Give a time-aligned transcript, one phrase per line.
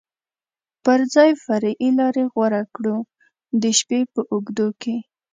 [0.83, 2.97] پر ځای فرعي لارې غوره کړو،
[3.61, 4.95] د شپې په اوږدو کې.